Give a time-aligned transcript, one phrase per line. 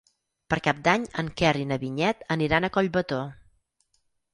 [0.53, 3.25] Per Cap d'Any en Quer i na Vinyet aniran a Collbató.